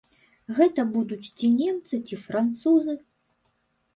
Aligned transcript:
Гэта 0.59 0.85
будуць, 0.95 1.33
ці 1.37 1.49
немцы, 1.59 1.95
ці 2.11 2.15
французы. 2.25 2.95